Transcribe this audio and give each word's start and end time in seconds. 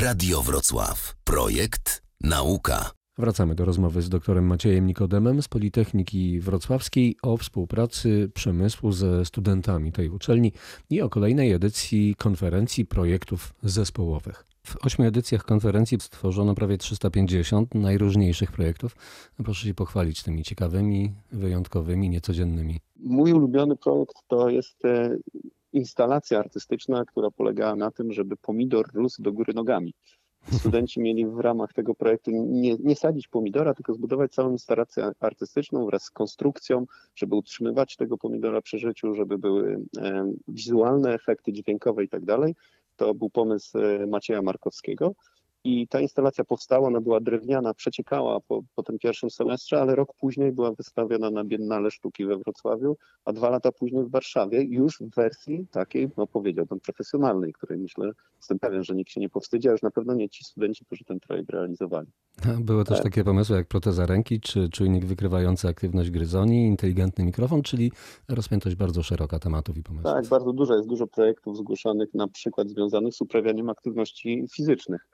Radio 0.00 0.42
Wrocław. 0.42 1.14
Projekt 1.24 2.02
Nauka. 2.20 2.90
Wracamy 3.18 3.54
do 3.54 3.64
rozmowy 3.64 4.02
z 4.02 4.08
doktorem 4.08 4.46
Maciejem 4.46 4.86
Nikodemem 4.86 5.42
z 5.42 5.48
Politechniki 5.48 6.40
Wrocławskiej 6.40 7.16
o 7.22 7.36
współpracy 7.36 8.30
przemysłu 8.34 8.92
ze 8.92 9.24
studentami 9.24 9.92
tej 9.92 10.08
uczelni 10.08 10.52
i 10.90 11.02
o 11.02 11.08
kolejnej 11.08 11.52
edycji 11.52 12.14
konferencji 12.18 12.86
projektów 12.86 13.54
zespołowych. 13.62 14.46
W 14.66 14.86
ośmiu 14.86 15.06
edycjach 15.06 15.44
konferencji 15.44 16.00
stworzono 16.00 16.54
prawie 16.54 16.78
350 16.78 17.74
najróżniejszych 17.74 18.52
projektów. 18.52 18.96
Proszę 19.36 19.66
się 19.66 19.74
pochwalić 19.74 20.22
tymi 20.22 20.42
ciekawymi, 20.42 21.12
wyjątkowymi, 21.32 22.08
niecodziennymi. 22.08 22.80
Mój 22.96 23.32
ulubiony 23.32 23.76
projekt 23.76 24.14
to 24.28 24.48
jest 24.48 24.84
e, 24.84 25.16
instalacja 25.72 26.38
artystyczna, 26.38 27.04
która 27.04 27.30
polegała 27.30 27.76
na 27.76 27.90
tym, 27.90 28.12
żeby 28.12 28.36
pomidor 28.36 28.86
rósł 28.94 29.22
do 29.22 29.32
góry 29.32 29.54
nogami. 29.54 29.94
Studenci 30.50 31.00
mieli 31.02 31.26
w 31.26 31.38
ramach 31.38 31.72
tego 31.72 31.94
projektu 31.94 32.30
nie, 32.30 32.76
nie 32.76 32.96
sadzić 32.96 33.28
pomidora, 33.28 33.74
tylko 33.74 33.94
zbudować 33.94 34.32
całą 34.32 34.50
instalację 34.50 35.10
artystyczną 35.20 35.86
wraz 35.86 36.02
z 36.02 36.10
konstrukcją, 36.10 36.86
żeby 37.14 37.34
utrzymywać 37.36 37.96
tego 37.96 38.18
pomidora 38.18 38.62
przy 38.62 38.78
życiu, 38.78 39.14
żeby 39.14 39.38
były 39.38 39.80
e, 39.98 40.32
wizualne 40.48 41.14
efekty 41.14 41.52
dźwiękowe 41.52 42.04
i 42.04 42.08
tak 42.08 42.24
dalej. 42.24 42.54
To 42.96 43.14
był 43.14 43.30
pomysł 43.30 43.78
e, 43.78 44.06
Macieja 44.06 44.42
Markowskiego. 44.42 45.14
I 45.64 45.88
ta 45.88 46.00
instalacja 46.00 46.44
powstała, 46.44 46.88
ona 46.88 47.00
była 47.00 47.20
drewniana, 47.20 47.74
przeciekała 47.74 48.40
po, 48.40 48.62
po 48.74 48.82
tym 48.82 48.98
pierwszym 48.98 49.30
semestrze, 49.30 49.80
ale 49.80 49.94
rok 49.94 50.08
później 50.20 50.52
była 50.52 50.72
wystawiona 50.72 51.30
na 51.30 51.44
Biennale 51.44 51.90
Sztuki 51.90 52.24
we 52.24 52.36
Wrocławiu, 52.36 52.96
a 53.24 53.32
dwa 53.32 53.50
lata 53.50 53.72
później 53.72 54.04
w 54.04 54.10
Warszawie, 54.10 54.62
już 54.62 54.98
w 54.98 55.14
wersji 55.14 55.66
takiej, 55.70 56.10
no 56.16 56.26
powiedziałbym, 56.26 56.80
profesjonalnej, 56.80 57.52
której 57.52 57.78
myślę, 57.78 58.10
jestem 58.36 58.58
pewien, 58.58 58.84
że 58.84 58.94
nikt 58.94 59.10
się 59.10 59.20
nie 59.20 59.28
powstydzi, 59.28 59.68
a 59.68 59.72
już 59.72 59.82
na 59.82 59.90
pewno 59.90 60.14
nie 60.14 60.28
ci 60.28 60.44
studenci, 60.44 60.84
którzy 60.84 61.04
ten 61.04 61.20
projekt 61.20 61.50
realizowali. 61.50 62.08
Były 62.60 62.84
też 62.84 62.96
Tak. 62.96 63.04
takie 63.04 63.24
pomysły 63.24 63.56
jak 63.56 63.68
proteza 63.68 64.06
ręki, 64.06 64.40
czy 64.40 64.68
czujnik 64.68 65.04
wykrywający 65.04 65.68
aktywność 65.68 66.10
gryzoni, 66.10 66.66
inteligentny 66.66 67.24
mikrofon, 67.24 67.62
czyli 67.62 67.92
rozpiętość 68.28 68.76
bardzo 68.76 69.02
szeroka 69.02 69.38
tematów 69.38 69.76
i 69.76 69.82
pomysłów. 69.82 70.14
Tak, 70.14 70.26
bardzo 70.26 70.52
dużo 70.52 70.74
jest 70.74 70.88
dużo 70.88 71.06
projektów 71.06 71.56
zgłoszonych, 71.56 72.14
na 72.14 72.28
przykład 72.28 72.68
związanych 72.68 73.14
z 73.14 73.20
uprawianiem 73.20 73.70
aktywności 73.70 74.44
fizycznych 74.52 75.08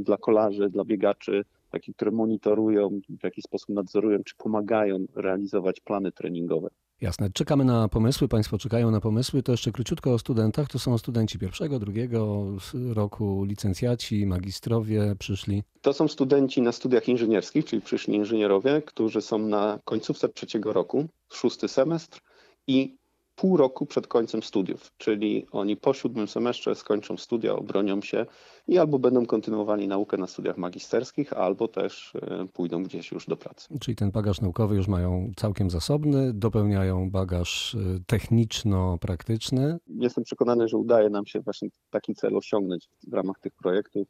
dla 0.00 0.16
kolarzy, 0.16 0.68
dla 0.68 0.84
biegaczy, 0.84 1.44
takich, 1.70 1.96
które 1.96 2.10
monitorują, 2.10 3.00
w 3.20 3.24
jakiś 3.24 3.44
sposób 3.44 3.68
nadzorują, 3.68 4.18
czy 4.24 4.34
pomagają 4.36 4.98
realizować 5.14 5.80
plany 5.80 6.12
treningowe. 6.12 6.68
Jasne. 7.00 7.30
Czekamy 7.30 7.64
na 7.64 7.88
pomysły, 7.88 8.28
Państwo 8.28 8.58
czekają 8.58 8.90
na 8.90 9.00
pomysły. 9.00 9.42
To 9.42 9.52
jeszcze 9.52 9.72
króciutko 9.72 10.12
o 10.12 10.18
studentach. 10.18 10.68
To 10.68 10.78
są 10.78 10.98
studenci 10.98 11.38
pierwszego, 11.38 11.78
drugiego 11.78 12.46
roku, 12.94 13.44
licencjaci, 13.44 14.26
magistrowie 14.26 15.14
przyszli. 15.18 15.62
To 15.80 15.92
są 15.92 16.08
studenci 16.08 16.62
na 16.62 16.72
studiach 16.72 17.08
inżynierskich, 17.08 17.64
czyli 17.64 17.82
przyszli 17.82 18.14
inżynierowie, 18.14 18.82
którzy 18.82 19.20
są 19.20 19.38
na 19.38 19.78
końcówce 19.84 20.28
trzeciego 20.28 20.72
roku, 20.72 21.06
szósty 21.32 21.68
semestr 21.68 22.20
i 22.66 22.96
pół 23.40 23.56
roku 23.56 23.86
przed 23.86 24.06
końcem 24.06 24.42
studiów, 24.42 24.92
czyli 24.98 25.46
oni 25.52 25.76
po 25.76 25.94
siódmym 25.94 26.28
semestrze 26.28 26.74
skończą 26.74 27.16
studia, 27.16 27.56
obronią 27.56 28.00
się 28.00 28.26
i 28.68 28.78
albo 28.78 28.98
będą 28.98 29.26
kontynuowali 29.26 29.88
naukę 29.88 30.16
na 30.16 30.26
studiach 30.26 30.58
magisterskich, 30.58 31.32
albo 31.32 31.68
też 31.68 32.12
e, 32.22 32.46
pójdą 32.52 32.82
gdzieś 32.82 33.12
już 33.12 33.26
do 33.26 33.36
pracy. 33.36 33.68
Czyli 33.80 33.96
ten 33.96 34.10
bagaż 34.10 34.40
naukowy 34.40 34.76
już 34.76 34.88
mają 34.88 35.32
całkiem 35.36 35.70
zasobny, 35.70 36.32
dopełniają 36.32 37.10
bagaż 37.10 37.74
y, 37.74 38.02
techniczno-praktyczny. 38.06 39.78
Jestem 39.86 40.24
przekonany, 40.24 40.68
że 40.68 40.76
udaje 40.76 41.10
nam 41.10 41.26
się 41.26 41.40
właśnie 41.40 41.68
taki 41.90 42.14
cel 42.14 42.36
osiągnąć 42.36 42.88
w 43.08 43.14
ramach 43.14 43.38
tych 43.38 43.52
projektów 43.54 44.08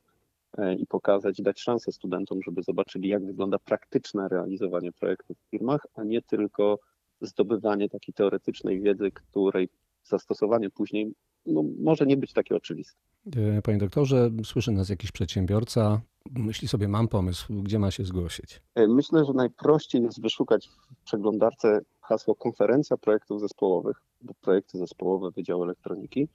e, 0.59 0.75
i 0.75 0.87
pokazać, 0.87 1.43
dać 1.43 1.61
szansę 1.61 1.93
studentom, 1.93 2.39
żeby 2.43 2.63
zobaczyli, 2.63 3.09
jak 3.09 3.27
wygląda 3.27 3.59
praktyczne 3.59 4.29
realizowanie 4.29 4.93
projektów 4.93 5.37
w 5.39 5.51
firmach, 5.51 5.87
a 5.95 6.05
nie 6.05 6.23
tylko 6.23 6.79
zdobywanie 7.21 7.89
takiej 7.89 8.15
teoretycznej 8.15 8.81
wiedzy, 8.81 9.11
której 9.11 9.69
zastosowanie 10.05 10.71
później 10.71 11.15
no, 11.47 11.63
może 11.79 12.07
nie 12.07 12.17
być 12.17 12.33
takie 12.33 12.57
oczywiste. 12.57 12.99
Y, 13.59 13.63
Panie 13.63 13.79
doktorze, 13.79 14.31
słyszy 14.45 14.73
nas 14.73 14.89
jakiś 14.89 15.13
przedsiębiorca, 15.13 16.01
myśli 16.31 16.69
sobie, 16.69 16.89
mam 16.89 17.09
pomysł, 17.09 17.63
gdzie 17.63 17.79
ma 17.79 17.91
się 17.91 18.05
zgłosić? 18.05 18.63
E, 18.75 18.89
Myślę, 18.89 19.25
że 19.25 19.33
najprościej 19.33 20.03
jest 20.03 20.23
wyszukać 20.23 20.69
w 20.69 21.05
przeglądarce 21.05 21.81
hasło 22.01 22.35
konferencja 22.35 22.97
projektów 22.97 23.41
zespołowych, 23.41 23.97
bo 24.21 24.35
projekty 24.41 24.79
zespołowe 24.79 25.31
Wydziału 25.31 25.65
Elektroniki. 25.65 26.29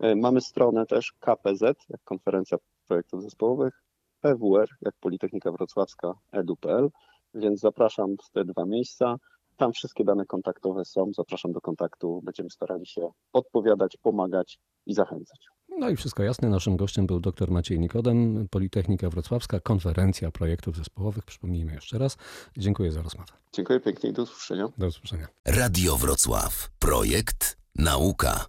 E, 0.00 0.16
Mamy 0.16 0.40
stronę 0.40 0.86
też 0.86 1.12
KPZ, 1.20 1.62
jak 1.88 2.04
konferencja 2.04 2.58
projektów 2.88 3.22
zespołowych, 3.22 3.82
PWR, 4.20 4.68
jak 4.80 4.94
Politechnika 5.00 5.52
Wrocławska, 5.52 6.14
edu.pl, 6.32 6.90
więc 7.34 7.60
zapraszam 7.60 8.16
w 8.24 8.30
te 8.30 8.44
dwa 8.44 8.66
miejsca. 8.66 9.16
Tam 9.60 9.72
wszystkie 9.72 10.04
dane 10.04 10.26
kontaktowe 10.26 10.84
są. 10.84 11.12
Zapraszam 11.12 11.52
do 11.52 11.60
kontaktu. 11.60 12.20
Będziemy 12.24 12.50
starali 12.50 12.86
się 12.86 13.10
odpowiadać, 13.32 13.96
pomagać 14.02 14.58
i 14.86 14.94
zachęcać. 14.94 15.46
No 15.68 15.88
i 15.88 15.96
wszystko 15.96 16.22
jasne. 16.22 16.48
Naszym 16.48 16.76
gościem 16.76 17.06
był 17.06 17.20
dr 17.20 17.50
Maciej 17.50 17.80
Nikodem, 17.80 18.48
Politechnika 18.50 19.10
Wrocławska, 19.10 19.60
konferencja 19.60 20.30
projektów 20.30 20.76
zespołowych. 20.76 21.24
Przypomnijmy 21.24 21.72
jeszcze 21.72 21.98
raz. 21.98 22.16
Dziękuję 22.56 22.92
za 22.92 23.02
rozmowę. 23.02 23.32
Dziękuję 23.52 23.80
pięknie 23.80 24.10
i 24.10 24.12
do 24.12 24.22
usłyszenia. 24.22 24.68
Do 24.78 24.86
usłyszenia. 24.86 25.28
Radio 25.46 25.96
Wrocław. 25.96 26.70
Projekt 26.78 27.56
Nauka. 27.74 28.46